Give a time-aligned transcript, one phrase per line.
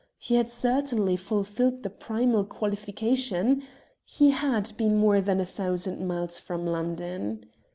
[0.17, 3.61] He had certainly fulfilled the primal qualification.
[4.03, 7.45] He had been more than a thousand miles from London.